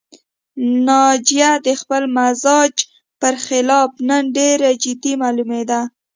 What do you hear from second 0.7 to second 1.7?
ناجیه د